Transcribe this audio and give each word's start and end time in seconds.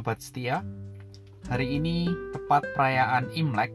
sobat 0.00 0.24
setia. 0.24 0.64
Hari 1.52 1.76
ini 1.76 2.08
tepat 2.32 2.64
perayaan 2.72 3.36
Imlek 3.36 3.68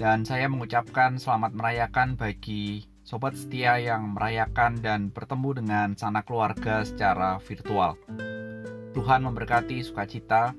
dan 0.00 0.24
saya 0.24 0.48
mengucapkan 0.48 1.20
selamat 1.20 1.52
merayakan 1.52 2.16
bagi 2.16 2.88
sobat 3.04 3.36
setia 3.36 3.76
yang 3.76 4.16
merayakan 4.16 4.80
dan 4.80 5.12
bertemu 5.12 5.60
dengan 5.60 5.88
sanak 5.92 6.24
keluarga 6.24 6.88
secara 6.88 7.36
virtual. 7.44 8.00
Tuhan 8.96 9.28
memberkati 9.28 9.84
sukacita 9.84 10.56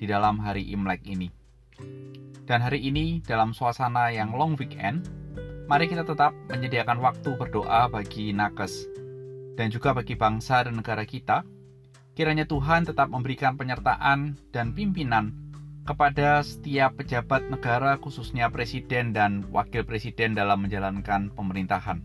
di 0.00 0.08
dalam 0.08 0.40
hari 0.40 0.72
Imlek 0.72 1.04
ini. 1.04 1.28
Dan 2.48 2.64
hari 2.64 2.80
ini 2.80 3.20
dalam 3.20 3.52
suasana 3.52 4.08
yang 4.08 4.32
long 4.32 4.56
weekend, 4.56 5.04
mari 5.68 5.84
kita 5.84 6.00
tetap 6.00 6.32
menyediakan 6.48 6.96
waktu 6.96 7.36
berdoa 7.36 7.92
bagi 7.92 8.32
nakes 8.32 8.88
dan 9.60 9.68
juga 9.68 9.92
bagi 9.92 10.16
bangsa 10.16 10.64
dan 10.64 10.80
negara 10.80 11.04
kita 11.04 11.44
Kiranya 12.20 12.44
Tuhan 12.44 12.84
tetap 12.84 13.08
memberikan 13.08 13.56
penyertaan 13.56 14.36
dan 14.52 14.76
pimpinan 14.76 15.32
kepada 15.88 16.44
setiap 16.44 17.00
pejabat 17.00 17.48
negara 17.48 17.96
khususnya 17.96 18.52
presiden 18.52 19.16
dan 19.16 19.48
wakil 19.48 19.88
presiden 19.88 20.36
dalam 20.36 20.60
menjalankan 20.60 21.32
pemerintahan. 21.32 22.04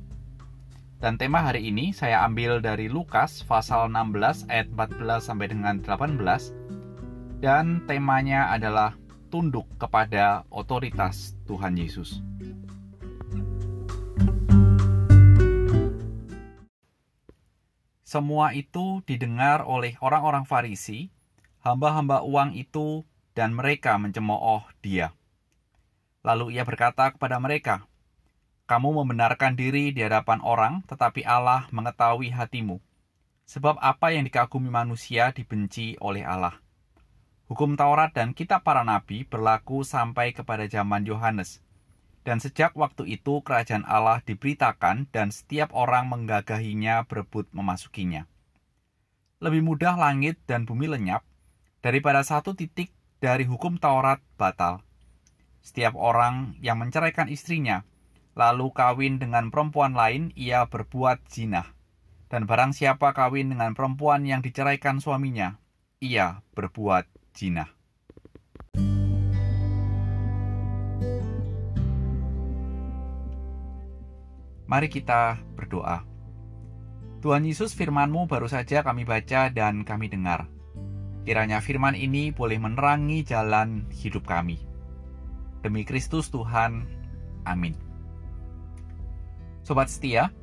Dan 1.04 1.20
tema 1.20 1.44
hari 1.44 1.68
ini 1.68 1.92
saya 1.92 2.24
ambil 2.24 2.64
dari 2.64 2.88
Lukas 2.88 3.44
pasal 3.44 3.92
16 3.92 4.48
ayat 4.48 4.72
14 4.72 5.04
sampai 5.20 5.52
dengan 5.52 5.84
18 5.84 7.44
dan 7.44 7.84
temanya 7.84 8.56
adalah 8.56 8.96
tunduk 9.28 9.68
kepada 9.76 10.48
otoritas 10.48 11.36
Tuhan 11.44 11.76
Yesus. 11.76 12.24
Semua 18.16 18.56
itu 18.56 19.04
didengar 19.04 19.68
oleh 19.68 20.00
orang-orang 20.00 20.48
Farisi, 20.48 21.12
hamba-hamba 21.68 22.24
uang 22.24 22.56
itu, 22.56 23.04
dan 23.36 23.52
mereka 23.52 24.00
mencemooh 24.00 24.64
dia. 24.80 25.12
Lalu 26.24 26.56
ia 26.56 26.64
berkata 26.64 27.12
kepada 27.12 27.44
mereka, 27.44 27.84
"Kamu 28.72 29.04
membenarkan 29.04 29.60
diri 29.60 29.92
di 29.92 30.00
hadapan 30.00 30.40
orang, 30.48 30.80
tetapi 30.88 31.28
Allah 31.28 31.68
mengetahui 31.76 32.32
hatimu. 32.32 32.80
Sebab 33.52 33.84
apa 33.84 34.16
yang 34.16 34.24
dikagumi 34.24 34.72
manusia 34.72 35.36
dibenci 35.36 36.00
oleh 36.00 36.24
Allah." 36.24 36.56
Hukum 37.52 37.76
Taurat 37.76 38.16
dan 38.16 38.32
kitab 38.32 38.64
para 38.64 38.88
nabi 38.88 39.28
berlaku 39.28 39.84
sampai 39.84 40.32
kepada 40.32 40.64
zaman 40.72 41.04
Yohanes. 41.04 41.60
Dan 42.26 42.42
sejak 42.42 42.74
waktu 42.74 43.06
itu 43.22 43.46
kerajaan 43.46 43.86
Allah 43.86 44.18
diberitakan 44.26 45.14
dan 45.14 45.30
setiap 45.30 45.70
orang 45.78 46.10
menggagahinya 46.10 47.06
berebut 47.06 47.46
memasukinya. 47.54 48.26
Lebih 49.38 49.62
mudah 49.62 49.94
langit 49.94 50.42
dan 50.50 50.66
bumi 50.66 50.90
lenyap 50.90 51.22
daripada 51.86 52.26
satu 52.26 52.58
titik 52.58 52.90
dari 53.22 53.46
hukum 53.46 53.78
Taurat 53.78 54.18
batal. 54.42 54.82
Setiap 55.62 55.94
orang 55.94 56.58
yang 56.66 56.82
menceraikan 56.82 57.30
istrinya, 57.30 57.86
lalu 58.34 58.74
kawin 58.74 59.22
dengan 59.22 59.54
perempuan 59.54 59.94
lain, 59.94 60.34
ia 60.34 60.66
berbuat 60.66 61.30
zina. 61.30 61.78
Dan 62.26 62.50
barang 62.50 62.74
siapa 62.74 63.14
kawin 63.14 63.54
dengan 63.54 63.78
perempuan 63.78 64.26
yang 64.26 64.42
diceraikan 64.42 64.98
suaminya, 64.98 65.62
ia 66.02 66.42
berbuat 66.58 67.06
zina. 67.38 67.75
Mari 74.66 74.90
kita 74.90 75.38
berdoa. 75.54 76.02
Tuhan 77.22 77.46
Yesus 77.46 77.78
firman-Mu 77.78 78.26
baru 78.26 78.50
saja 78.50 78.82
kami 78.82 79.06
baca 79.06 79.54
dan 79.54 79.86
kami 79.86 80.10
dengar. 80.10 80.50
Kiranya 81.22 81.62
firman 81.62 81.94
ini 81.94 82.34
boleh 82.34 82.58
menerangi 82.58 83.22
jalan 83.22 83.86
hidup 83.94 84.26
kami. 84.26 84.58
Demi 85.62 85.86
Kristus 85.86 86.34
Tuhan, 86.34 86.86
amin. 87.46 87.78
Sobat 89.62 89.90
setia, 89.90 90.34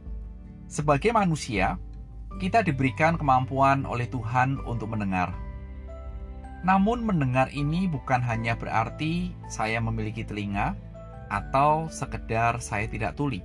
sebagai 0.70 1.10
manusia, 1.10 1.78
kita 2.38 2.62
diberikan 2.62 3.18
kemampuan 3.18 3.82
oleh 3.86 4.06
Tuhan 4.06 4.62
untuk 4.62 4.94
mendengar. 4.94 5.34
Namun 6.62 7.02
mendengar 7.02 7.50
ini 7.50 7.90
bukan 7.90 8.22
hanya 8.22 8.54
berarti 8.54 9.34
saya 9.50 9.82
memiliki 9.82 10.22
telinga 10.22 10.78
atau 11.26 11.90
sekedar 11.90 12.62
saya 12.62 12.86
tidak 12.86 13.18
tuli 13.18 13.42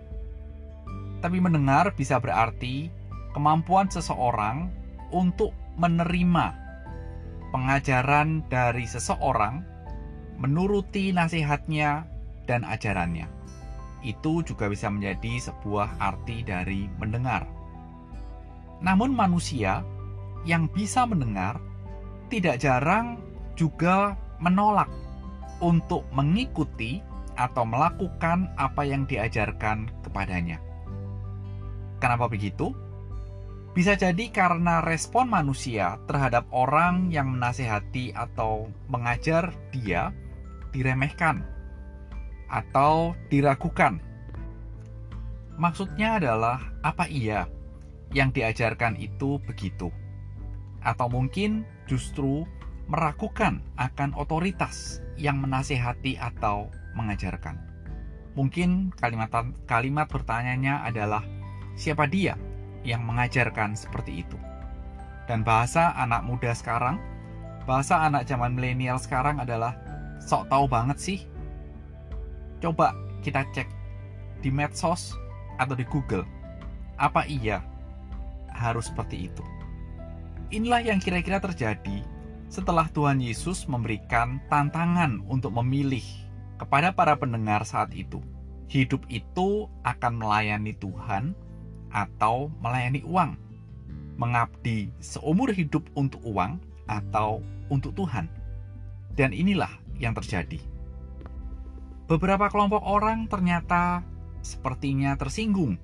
tapi 1.19 1.41
mendengar 1.41 1.93
bisa 1.97 2.21
berarti 2.21 2.89
kemampuan 3.33 3.89
seseorang 3.89 4.69
untuk 5.13 5.53
menerima 5.77 6.67
pengajaran 7.51 8.43
dari 8.51 8.83
seseorang, 8.83 9.63
menuruti 10.37 11.15
nasihatnya 11.15 12.05
dan 12.45 12.67
ajarannya. 12.67 13.27
Itu 14.05 14.45
juga 14.45 14.69
bisa 14.69 14.91
menjadi 14.91 15.41
sebuah 15.51 15.97
arti 15.97 16.45
dari 16.45 16.85
mendengar. 17.01 17.47
Namun 18.83 19.15
manusia 19.17 19.81
yang 20.45 20.69
bisa 20.69 21.03
mendengar 21.09 21.57
tidak 22.29 22.61
jarang 22.61 23.17
juga 23.57 24.13
menolak 24.37 24.91
untuk 25.63 26.05
mengikuti 26.13 27.01
atau 27.37 27.65
melakukan 27.65 28.53
apa 28.57 28.85
yang 28.85 29.09
diajarkan 29.09 29.89
kepadanya. 30.05 30.61
Kenapa 31.97 32.29
begitu? 32.29 32.73
Bisa 33.77 33.93
jadi 33.93 34.33
karena 34.33 34.81
respon 34.81 35.29
manusia 35.29 36.01
terhadap 36.09 36.49
orang 36.49 37.13
yang 37.13 37.37
menasehati 37.37 38.09
atau 38.17 38.65
mengajar 38.89 39.53
dia 39.69 40.09
diremehkan 40.73 41.45
atau 42.49 43.13
diragukan. 43.29 44.01
Maksudnya 45.61 46.17
adalah 46.17 46.73
apa 46.81 47.05
iya 47.05 47.45
yang 48.13 48.33
diajarkan 48.33 48.97
itu 48.97 49.37
begitu? 49.45 49.93
Atau 50.81 51.09
mungkin 51.09 51.61
justru 51.85 52.45
meragukan 52.87 53.59
akan 53.75 54.15
otoritas 54.15 55.05
yang 55.19 55.37
menasehati 55.43 56.15
atau 56.17 56.71
mengajarkan. 56.95 57.61
Mungkin 58.37 58.93
kalimat 58.93 59.33
kalimat 59.65 60.07
pertanyaannya 60.07 60.75
adalah 60.85 61.25
siapa 61.77 62.09
dia 62.09 62.33
yang 62.81 63.05
mengajarkan 63.05 63.77
seperti 63.77 64.25
itu. 64.25 64.35
Dan 65.29 65.45
bahasa 65.45 65.93
anak 65.95 66.25
muda 66.25 66.51
sekarang, 66.51 66.97
bahasa 67.69 68.01
anak 68.01 68.25
zaman 68.25 68.57
milenial 68.57 68.97
sekarang 68.97 69.37
adalah 69.37 69.77
sok 70.17 70.49
tahu 70.49 70.65
banget 70.65 70.97
sih. 70.97 71.19
Coba 72.57 72.97
kita 73.21 73.45
cek 73.53 73.69
di 74.41 74.49
medsos 74.49 75.13
atau 75.61 75.77
di 75.77 75.85
Google, 75.85 76.25
apa 76.97 77.23
iya 77.29 77.61
harus 78.49 78.89
seperti 78.89 79.29
itu? 79.29 79.45
Inilah 80.49 80.81
yang 80.81 80.97
kira-kira 80.97 81.37
terjadi 81.43 82.01
setelah 82.47 82.87
Tuhan 82.95 83.19
Yesus 83.19 83.67
memberikan 83.67 84.39
tantangan 84.47 85.19
untuk 85.27 85.51
memilih 85.59 86.03
kepada 86.55 86.95
para 86.95 87.19
pendengar 87.19 87.67
saat 87.67 87.91
itu. 87.91 88.23
Hidup 88.71 89.03
itu 89.11 89.67
akan 89.83 90.19
melayani 90.19 90.75
Tuhan 90.75 91.35
atau 91.97 92.53
melayani 92.61 93.01
uang, 93.01 93.33
mengabdi 94.21 94.93
seumur 95.01 95.49
hidup 95.49 95.81
untuk 95.97 96.21
uang 96.21 96.61
atau 96.85 97.41
untuk 97.73 97.97
Tuhan. 97.97 98.29
Dan 99.17 99.33
inilah 99.33 99.73
yang 99.97 100.13
terjadi. 100.13 100.61
Beberapa 102.05 102.53
kelompok 102.53 102.85
orang 102.85 103.25
ternyata 103.25 104.05
sepertinya 104.45 105.17
tersinggung 105.17 105.81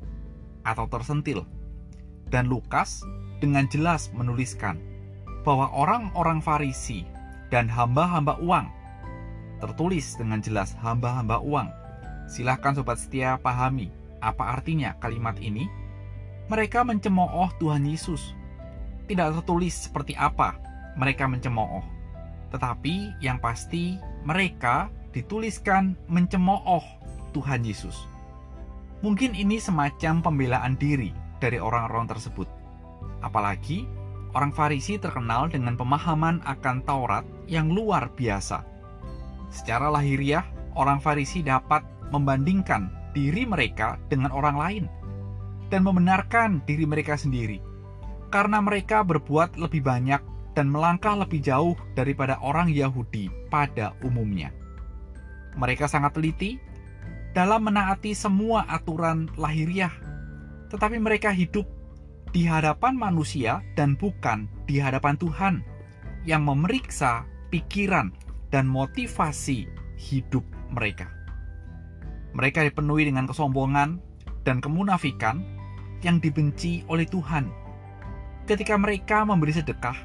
atau 0.61 0.85
tersentil. 0.85 1.49
Dan 2.29 2.49
Lukas 2.49 3.01
dengan 3.41 3.65
jelas 3.69 4.13
menuliskan 4.13 4.77
bahwa 5.43 5.69
orang-orang 5.73 6.39
Farisi 6.39 7.03
dan 7.51 7.67
hamba-hamba 7.67 8.39
uang 8.39 8.65
tertulis 9.59 10.15
dengan 10.15 10.39
jelas 10.39 10.73
hamba-hamba 10.79 11.43
uang. 11.43 11.69
Silahkan 12.25 12.73
sobat 12.73 12.97
setia 13.01 13.35
pahami 13.37 13.91
apa 14.23 14.55
artinya 14.55 14.95
kalimat 15.03 15.35
ini 15.43 15.67
mereka 16.51 16.83
mencemooh 16.83 17.51
Tuhan 17.59 17.87
Yesus. 17.87 18.35
Tidak 19.07 19.35
tertulis 19.39 19.87
seperti 19.87 20.15
apa 20.15 20.59
mereka 20.95 21.27
mencemooh, 21.27 21.83
tetapi 22.51 23.19
yang 23.19 23.39
pasti 23.39 23.99
mereka 24.23 24.87
dituliskan 25.11 25.95
mencemooh 26.07 26.83
Tuhan 27.35 27.63
Yesus. 27.63 28.07
Mungkin 29.03 29.35
ini 29.35 29.59
semacam 29.59 30.23
pembelaan 30.23 30.79
diri 30.79 31.11
dari 31.43 31.59
orang-orang 31.59 32.07
tersebut. 32.07 32.47
Apalagi 33.19 33.83
orang 34.31 34.55
Farisi 34.55 34.95
terkenal 34.95 35.51
dengan 35.51 35.75
pemahaman 35.75 36.39
akan 36.47 36.77
Taurat 36.87 37.27
yang 37.51 37.67
luar 37.67 38.07
biasa. 38.15 38.63
Secara 39.51 39.91
lahiriah, 39.91 40.47
orang 40.79 41.03
Farisi 41.03 41.43
dapat 41.43 41.83
membandingkan 42.15 43.11
diri 43.11 43.43
mereka 43.43 43.99
dengan 44.07 44.31
orang 44.31 44.55
lain 44.57 44.85
dan 45.71 45.85
membenarkan 45.85 46.63
diri 46.65 46.83
mereka 46.87 47.15
sendiri 47.15 47.73
karena 48.33 48.57
mereka 48.65 49.05
berbuat 49.05 49.61
lebih 49.61 49.85
banyak 49.85 50.17
dan 50.57 50.65
melangkah 50.69 51.13
lebih 51.13 51.37
jauh 51.37 51.77
daripada 51.93 52.41
orang 52.41 52.73
Yahudi 52.73 53.29
pada 53.53 53.93
umumnya. 54.01 54.49
Mereka 55.53 55.85
sangat 55.85 56.17
teliti 56.17 56.57
dalam 57.37 57.69
menaati 57.69 58.17
semua 58.17 58.65
aturan 58.65 59.29
lahiriah, 59.37 59.93
tetapi 60.73 60.97
mereka 60.97 61.29
hidup 61.29 61.69
di 62.33 62.49
hadapan 62.49 62.97
manusia 62.97 63.61
dan 63.77 63.93
bukan 63.93 64.49
di 64.65 64.81
hadapan 64.81 65.13
Tuhan 65.21 65.55
yang 66.25 66.41
memeriksa 66.41 67.29
pikiran 67.53 68.09
dan 68.49 68.65
motivasi 68.65 69.69
hidup 69.97 70.41
mereka. 70.73 71.05
Mereka 72.33 72.65
dipenuhi 72.65 73.13
dengan 73.13 73.29
kesombongan 73.29 74.01
dan 74.43 74.59
kemunafikan 74.63 75.43
yang 76.03 76.19
dibenci 76.19 76.83
oleh 76.91 77.07
Tuhan. 77.07 77.47
Ketika 78.43 78.75
mereka 78.75 79.23
memberi 79.23 79.55
sedekah, 79.55 79.95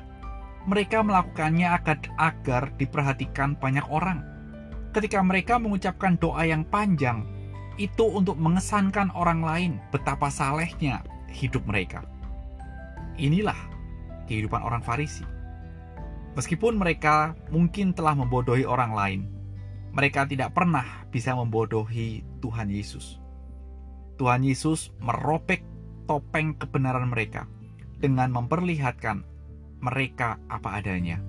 mereka 0.67 1.03
melakukannya 1.03 1.67
agar, 1.67 1.99
agar 2.19 2.63
diperhatikan 2.79 3.59
banyak 3.59 3.85
orang. 3.91 4.23
Ketika 4.95 5.21
mereka 5.21 5.59
mengucapkan 5.59 6.15
doa 6.17 6.47
yang 6.47 6.63
panjang, 6.67 7.27
itu 7.79 8.07
untuk 8.07 8.35
mengesankan 8.39 9.11
orang 9.15 9.43
lain 9.43 9.73
betapa 9.95 10.31
salehnya 10.31 11.03
hidup 11.31 11.63
mereka. 11.67 12.03
Inilah 13.19 13.59
kehidupan 14.27 14.63
orang 14.63 14.83
Farisi. 14.83 15.27
Meskipun 16.35 16.79
mereka 16.79 17.35
mungkin 17.51 17.91
telah 17.91 18.15
membodohi 18.15 18.63
orang 18.63 18.95
lain, 18.95 19.21
mereka 19.91 20.23
tidak 20.29 20.55
pernah 20.55 21.07
bisa 21.11 21.35
membodohi 21.35 22.23
Tuhan 22.39 22.71
Yesus. 22.71 23.19
Tuhan 24.19 24.43
Yesus 24.43 24.91
merobek 24.99 25.63
topeng 26.11 26.59
kebenaran 26.59 27.07
mereka 27.09 27.47
dengan 28.03 28.35
memperlihatkan 28.35 29.23
mereka 29.79 30.43
apa 30.51 30.83
adanya. 30.83 31.23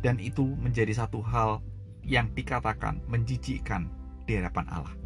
Dan 0.00 0.16
itu 0.20 0.56
menjadi 0.60 0.92
satu 1.04 1.20
hal 1.20 1.60
yang 2.04 2.32
dikatakan 2.32 3.00
menjijikkan 3.08 3.88
di 4.24 4.40
hadapan 4.40 4.68
Allah. 4.72 4.96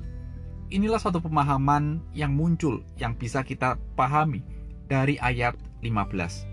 Inilah 0.69 1.01
satu 1.01 1.19
pemahaman 1.23 2.03
yang 2.13 2.35
muncul 2.35 2.85
yang 3.01 3.15
bisa 3.19 3.43
kita 3.43 3.79
pahami 3.99 4.43
dari 4.87 5.19
ayat 5.19 5.59
15. 5.83 6.47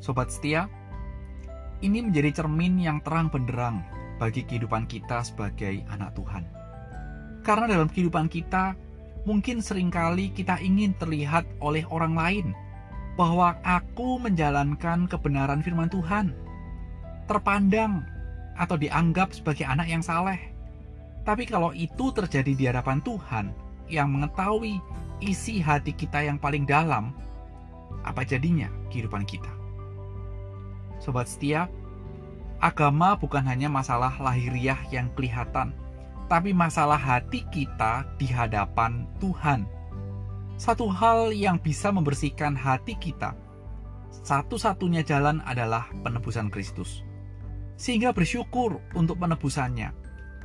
Sobat 0.00 0.30
setia, 0.30 0.68
ini 1.82 2.00
menjadi 2.04 2.42
cermin 2.42 2.78
yang 2.78 3.02
terang 3.02 3.28
benderang 3.28 3.82
bagi 4.22 4.46
kehidupan 4.46 4.86
kita 4.86 5.26
sebagai 5.26 5.82
anak 5.90 6.14
Tuhan. 6.14 6.46
Karena 7.42 7.66
dalam 7.66 7.90
kehidupan 7.90 8.30
kita, 8.30 8.78
mungkin 9.22 9.62
sering 9.62 9.90
kali 9.90 10.34
kita 10.34 10.58
ingin 10.58 10.94
terlihat 10.98 11.46
oleh 11.62 11.86
orang 11.88 12.14
lain 12.14 12.46
bahwa 13.14 13.60
aku 13.62 14.16
menjalankan 14.18 15.04
kebenaran 15.06 15.60
firman 15.60 15.92
Tuhan, 15.92 16.32
terpandang 17.28 18.02
atau 18.56 18.76
dianggap 18.76 19.36
sebagai 19.36 19.68
anak 19.68 19.88
yang 19.88 20.00
saleh. 20.00 20.40
Tapi 21.22 21.46
kalau 21.46 21.70
itu 21.70 22.10
terjadi 22.10 22.52
di 22.56 22.64
hadapan 22.66 22.98
Tuhan 23.04 23.54
yang 23.86 24.10
mengetahui 24.10 24.82
isi 25.22 25.62
hati 25.62 25.94
kita 25.94 26.24
yang 26.24 26.40
paling 26.40 26.66
dalam, 26.66 27.14
apa 28.02 28.26
jadinya 28.26 28.66
kehidupan 28.90 29.22
kita? 29.22 29.52
Sobat 30.98 31.30
setia, 31.30 31.70
agama 32.58 33.14
bukan 33.14 33.44
hanya 33.46 33.70
masalah 33.70 34.10
lahiriah 34.18 34.78
yang 34.90 35.06
kelihatan, 35.14 35.70
tapi 36.32 36.56
masalah 36.56 36.96
hati 36.96 37.44
kita 37.52 38.08
di 38.16 38.24
hadapan 38.24 39.04
Tuhan 39.20 39.68
satu 40.62 40.86
hal 40.86 41.34
yang 41.34 41.58
bisa 41.58 41.90
membersihkan 41.90 42.54
hati 42.54 42.94
kita. 42.94 43.34
Satu-satunya 44.22 45.02
jalan 45.02 45.42
adalah 45.42 45.90
penebusan 46.06 46.54
Kristus. 46.54 47.02
Sehingga 47.74 48.14
bersyukur 48.14 48.78
untuk 48.94 49.18
penebusannya 49.18 49.90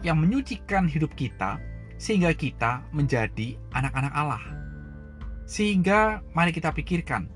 yang 0.02 0.18
menyucikan 0.18 0.90
hidup 0.90 1.14
kita 1.14 1.62
sehingga 2.02 2.34
kita 2.34 2.82
menjadi 2.90 3.62
anak-anak 3.78 4.14
Allah. 4.18 4.44
Sehingga 5.46 6.26
mari 6.34 6.50
kita 6.50 6.74
pikirkan, 6.74 7.30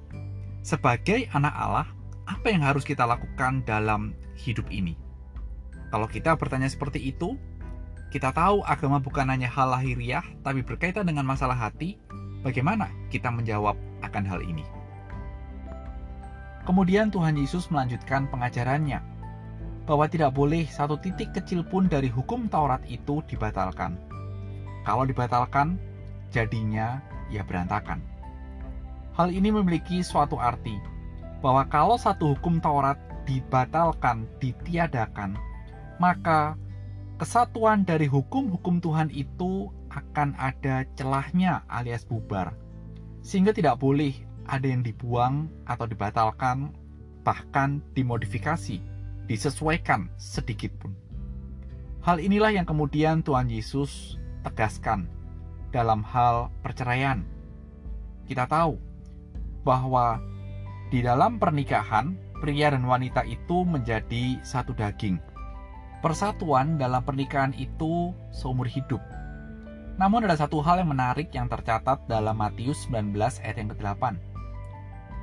sebagai 0.66 1.30
anak 1.38 1.54
Allah, 1.54 1.88
apa 2.26 2.50
yang 2.50 2.66
harus 2.66 2.82
kita 2.82 3.06
lakukan 3.06 3.62
dalam 3.62 4.18
hidup 4.42 4.66
ini? 4.74 4.98
Kalau 5.94 6.10
kita 6.10 6.34
bertanya 6.34 6.66
seperti 6.66 7.14
itu, 7.14 7.38
kita 8.12 8.36
tahu 8.36 8.62
agama 8.68 9.00
bukan 9.00 9.26
hanya 9.32 9.48
hal 9.48 9.72
lahiriah, 9.72 10.24
tapi 10.44 10.62
berkaitan 10.62 11.08
dengan 11.08 11.24
masalah 11.24 11.56
hati, 11.56 11.96
Bagaimana 12.42 12.90
kita 13.14 13.30
menjawab 13.30 13.78
akan 14.02 14.24
hal 14.26 14.42
ini? 14.42 14.66
Kemudian 16.66 17.14
Tuhan 17.14 17.38
Yesus 17.38 17.70
melanjutkan 17.70 18.26
pengajarannya 18.34 18.98
bahwa 19.86 20.10
tidak 20.10 20.34
boleh 20.34 20.66
satu 20.66 20.98
titik 20.98 21.38
kecil 21.38 21.62
pun 21.62 21.86
dari 21.86 22.10
hukum 22.10 22.50
Taurat 22.50 22.82
itu 22.90 23.22
dibatalkan. 23.30 23.94
Kalau 24.82 25.06
dibatalkan, 25.06 25.78
jadinya 26.34 26.98
ya 27.30 27.46
berantakan. 27.46 28.02
Hal 29.14 29.30
ini 29.30 29.54
memiliki 29.54 30.02
suatu 30.02 30.42
arti 30.42 30.74
bahwa 31.46 31.62
kalau 31.70 31.94
satu 31.94 32.34
hukum 32.34 32.58
Taurat 32.58 32.98
dibatalkan, 33.30 34.26
ditiadakan, 34.42 35.38
maka 36.02 36.58
kesatuan 37.22 37.86
dari 37.86 38.10
hukum-hukum 38.10 38.82
Tuhan 38.82 39.14
itu 39.14 39.70
akan 39.94 40.34
ada 40.42 40.90
celahnya 40.98 41.62
alias 41.70 42.02
bubar. 42.02 42.58
Sehingga 43.22 43.54
tidak 43.54 43.78
boleh 43.78 44.18
ada 44.50 44.66
yang 44.66 44.82
dibuang 44.82 45.46
atau 45.70 45.86
dibatalkan, 45.86 46.74
bahkan 47.22 47.86
dimodifikasi, 47.94 48.82
disesuaikan 49.30 50.10
sedikit 50.18 50.74
pun. 50.82 50.98
Hal 52.02 52.18
inilah 52.18 52.58
yang 52.58 52.66
kemudian 52.66 53.22
Tuhan 53.22 53.54
Yesus 53.54 54.18
tegaskan 54.42 55.06
dalam 55.70 56.02
hal 56.02 56.50
perceraian. 56.66 57.22
Kita 58.26 58.50
tahu 58.50 58.82
bahwa 59.62 60.18
di 60.90 61.06
dalam 61.06 61.38
pernikahan, 61.38 62.18
pria 62.42 62.74
dan 62.74 62.82
wanita 62.82 63.22
itu 63.30 63.62
menjadi 63.62 64.42
satu 64.42 64.74
daging. 64.74 65.31
Persatuan 66.02 66.82
dalam 66.82 67.06
pernikahan 67.06 67.54
itu 67.54 68.10
seumur 68.34 68.66
hidup, 68.66 68.98
namun 70.02 70.26
ada 70.26 70.34
satu 70.34 70.58
hal 70.66 70.82
yang 70.82 70.90
menarik 70.90 71.30
yang 71.30 71.46
tercatat 71.46 72.02
dalam 72.10 72.34
Matius 72.34 72.90
19 72.90 73.14
ayat 73.46 73.58
yang 73.62 73.70
ke-8. 73.70 74.18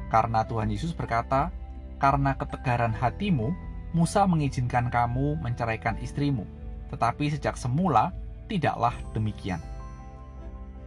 Karena 0.07 0.47
Tuhan 0.47 0.71
Yesus 0.71 0.95
berkata, 0.95 1.51
"Karena 1.99 2.39
ketegaran 2.39 2.95
hatimu, 2.95 3.51
Musa 3.91 4.23
mengizinkan 4.31 4.87
kamu 4.87 5.43
menceraikan 5.43 5.99
istrimu, 5.99 6.47
tetapi 6.95 7.27
sejak 7.27 7.59
semula 7.59 8.15
tidaklah 8.47 8.95
demikian." 9.19 9.59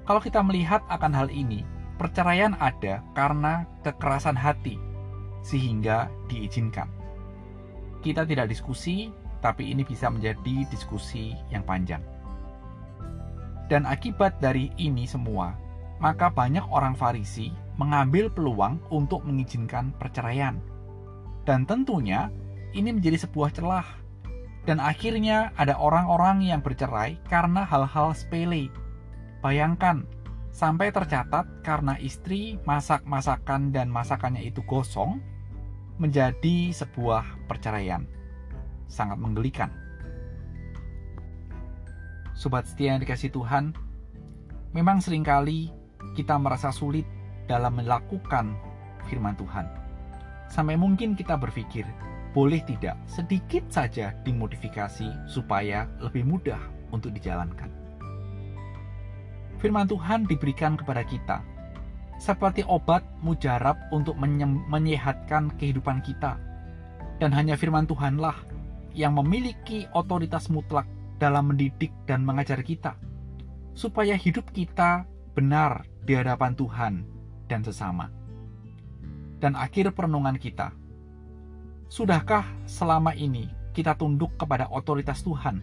Kalau 0.08 0.24
kita 0.24 0.40
melihat 0.40 0.80
akan 0.88 1.12
hal 1.12 1.28
ini, 1.28 1.68
perceraian 2.00 2.56
ada 2.64 3.04
karena 3.12 3.68
kekerasan 3.84 4.40
hati, 4.40 4.80
sehingga 5.44 6.08
diizinkan. 6.32 6.88
Kita 8.02 8.24
tidak 8.24 8.50
diskusi, 8.50 9.12
tapi 9.42 9.74
ini 9.74 9.82
bisa 9.82 10.08
menjadi 10.08 10.70
diskusi 10.70 11.34
yang 11.50 11.66
panjang. 11.66 12.02
Dan 13.68 13.90
akibat 13.90 14.38
dari 14.40 14.70
ini 14.78 15.10
semua, 15.10 15.56
maka 15.98 16.30
banyak 16.30 16.64
orang 16.70 16.94
Farisi 16.94 17.50
mengambil 17.80 18.30
peluang 18.30 18.78
untuk 18.94 19.26
mengizinkan 19.26 19.96
perceraian. 19.98 20.62
Dan 21.48 21.66
tentunya 21.66 22.30
ini 22.78 22.94
menjadi 22.94 23.26
sebuah 23.26 23.50
celah. 23.56 23.88
Dan 24.62 24.78
akhirnya 24.78 25.50
ada 25.58 25.74
orang-orang 25.74 26.46
yang 26.46 26.62
bercerai 26.62 27.18
karena 27.26 27.66
hal-hal 27.66 28.14
sepele. 28.14 28.70
Bayangkan, 29.42 30.06
sampai 30.54 30.94
tercatat 30.94 31.66
karena 31.66 31.98
istri 31.98 32.62
masak 32.68 33.02
masakan 33.10 33.74
dan 33.74 33.90
masakannya 33.90 34.46
itu 34.46 34.62
gosong, 34.70 35.18
menjadi 35.98 36.70
sebuah 36.76 37.50
perceraian. 37.50 38.06
Sangat 38.92 39.16
menggelikan. 39.16 39.72
Sobat 42.36 42.68
setia 42.68 42.92
yang 42.92 43.00
dikasih 43.00 43.32
Tuhan, 43.32 43.72
memang 44.76 45.00
sering 45.00 45.24
kali 45.24 45.72
kita 46.20 46.36
merasa 46.36 46.76
sulit 46.76 47.08
dalam 47.48 47.80
melakukan 47.80 48.52
firman 49.08 49.40
Tuhan. 49.40 49.64
Sampai 50.52 50.76
mungkin 50.76 51.16
kita 51.16 51.40
berpikir, 51.40 51.88
boleh 52.36 52.60
tidak 52.68 53.00
sedikit 53.08 53.64
saja 53.72 54.12
dimodifikasi 54.28 55.08
supaya 55.24 55.88
lebih 56.04 56.28
mudah 56.28 56.60
untuk 56.92 57.16
dijalankan. 57.16 57.72
Firman 59.64 59.88
Tuhan 59.88 60.28
diberikan 60.28 60.76
kepada 60.76 61.06
kita 61.08 61.40
seperti 62.22 62.62
obat 62.70 63.02
mujarab 63.26 63.78
untuk 63.90 64.14
menyehatkan 64.70 65.58
kehidupan 65.58 66.06
kita. 66.06 66.38
Dan 67.18 67.34
hanya 67.34 67.58
firman 67.58 67.86
Tuhanlah 67.86 68.38
yang 68.98 69.16
memiliki 69.18 69.88
otoritas 69.96 70.52
mutlak 70.52 70.88
dalam 71.22 71.54
mendidik 71.54 71.94
dan 72.10 72.26
mengajar 72.26 72.60
kita, 72.66 72.98
supaya 73.78 74.18
hidup 74.18 74.50
kita 74.52 75.06
benar 75.38 75.86
di 76.04 76.18
hadapan 76.18 76.58
Tuhan 76.58 76.94
dan 77.48 77.62
sesama. 77.62 78.10
Dan 79.42 79.58
akhir 79.58 79.94
perenungan 79.98 80.38
kita, 80.38 80.74
Sudahkah 81.92 82.48
selama 82.64 83.12
ini 83.12 83.52
kita 83.76 84.00
tunduk 84.00 84.32
kepada 84.40 84.72
otoritas 84.72 85.28
Tuhan 85.28 85.60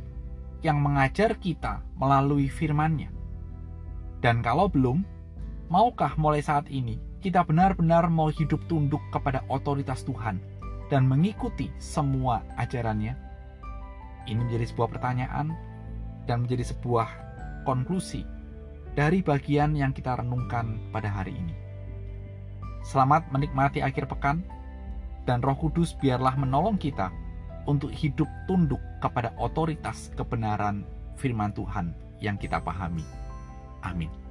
yang 0.61 0.76
mengajar 0.76 1.40
kita 1.40 1.80
melalui 1.97 2.52
firman-Nya? 2.52 3.08
Dan 4.20 4.44
kalau 4.44 4.68
belum, 4.68 5.08
maukah 5.73 6.12
mulai 6.20 6.44
saat 6.44 6.68
ini 6.68 7.00
kita 7.25 7.40
benar-benar 7.49 8.12
mau 8.12 8.28
hidup 8.28 8.61
tunduk 8.68 9.00
kepada 9.08 9.40
otoritas 9.49 10.04
Tuhan 10.04 10.37
dan 10.88 11.04
mengikuti 11.09 11.68
semua 11.80 12.45
ajarannya? 12.57 13.16
Ini 14.28 14.37
menjadi 14.37 14.68
sebuah 14.68 14.88
pertanyaan 14.92 15.57
dan 16.28 16.45
menjadi 16.45 16.68
sebuah 16.68 17.09
konklusi 17.64 18.25
dari 18.92 19.25
bagian 19.25 19.76
yang 19.76 19.92
kita 19.97 20.21
renungkan 20.21 20.80
pada 20.92 21.09
hari 21.09 21.37
ini. 21.37 21.54
Selamat 22.85 23.28
menikmati 23.33 23.85
akhir 23.85 24.09
pekan, 24.09 24.45
dan 25.28 25.45
Roh 25.45 25.57
Kudus 25.57 25.92
biarlah 25.97 26.37
menolong 26.40 26.80
kita 26.80 27.12
untuk 27.68 27.92
hidup 27.92 28.28
tunduk 28.49 28.80
kepada 29.04 29.37
otoritas 29.37 30.09
kebenaran 30.16 30.88
firman 31.21 31.52
Tuhan 31.52 31.92
yang 32.25 32.40
kita 32.40 32.57
pahami. 32.64 33.04
Amin. 33.85 34.27